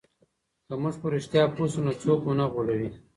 [0.67, 2.89] که موږ په رښتیا پوه سو نو څوک مو نه غولوي.